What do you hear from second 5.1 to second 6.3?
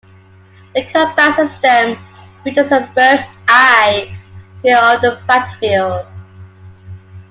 battlefield.